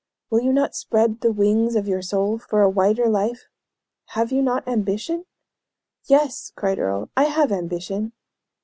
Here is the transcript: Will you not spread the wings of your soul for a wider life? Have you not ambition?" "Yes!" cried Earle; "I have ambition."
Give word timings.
Will 0.31 0.41
you 0.41 0.51
not 0.51 0.73
spread 0.75 1.21
the 1.21 1.31
wings 1.31 1.75
of 1.75 1.87
your 1.87 2.01
soul 2.01 2.39
for 2.39 2.63
a 2.63 2.69
wider 2.71 3.07
life? 3.07 3.45
Have 4.15 4.31
you 4.31 4.41
not 4.41 4.67
ambition?" 4.67 5.27
"Yes!" 6.05 6.51
cried 6.55 6.79
Earle; 6.79 7.11
"I 7.15 7.25
have 7.25 7.51
ambition." 7.51 8.11